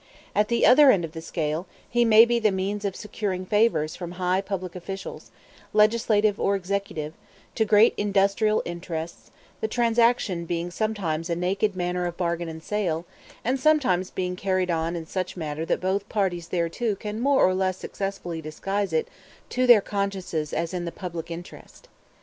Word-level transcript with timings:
If 0.35 0.35
at 0.35 0.47
the 0.47 0.65
other 0.65 0.89
end 0.89 1.05
of 1.05 1.11
the 1.11 1.21
scale, 1.21 1.67
he 1.87 2.05
may 2.05 2.25
be 2.25 2.39
the 2.39 2.49
means 2.51 2.85
of 2.85 2.95
securing 2.95 3.45
favors 3.45 3.95
from 3.95 4.13
high 4.13 4.41
public 4.41 4.75
officials, 4.75 5.29
legislative 5.73 6.39
or 6.39 6.55
executive, 6.55 7.13
to 7.53 7.65
great 7.65 7.93
industrial 7.97 8.63
interests; 8.65 9.29
the 9.59 9.67
transaction 9.67 10.45
being 10.45 10.71
sometimes 10.71 11.29
a 11.29 11.35
naked 11.35 11.75
matter 11.75 12.07
of 12.07 12.17
bargain 12.17 12.49
and 12.49 12.63
sale, 12.63 13.05
and 13.45 13.59
sometimes 13.59 14.09
being 14.09 14.35
carried 14.35 14.71
on 14.71 14.95
in 14.95 15.05
such 15.05 15.37
manner 15.37 15.65
that 15.65 15.79
both 15.79 16.09
parties 16.09 16.47
thereto 16.47 16.95
can 16.95 17.19
more 17.19 17.45
or 17.45 17.53
less 17.53 17.77
successfully 17.77 18.41
disguise 18.41 18.93
it 18.93 19.07
to 19.49 19.67
their 19.67 19.81
consciences 19.81 20.51
as 20.51 20.73
in 20.73 20.85
the 20.85 20.91
public 20.91 21.29
interest. 21.29 21.89